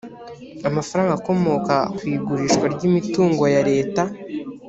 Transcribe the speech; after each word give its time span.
amafaranga 0.69 1.11
akomoka 1.15 1.75
ku 1.95 2.01
igurishwa 2.15 2.65
ry 2.73 2.81
imitungo 2.89 3.43
ya 3.55 3.61
leta 3.69 4.01